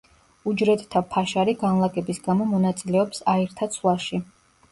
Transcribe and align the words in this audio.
უჯრედთა 0.51 1.01
ფაშარი 1.09 1.53
განლაგების 1.65 2.21
გამო 2.29 2.47
მონაწილეობს 2.53 3.23
აირთა 3.35 3.67
ცვლაში. 3.77 4.23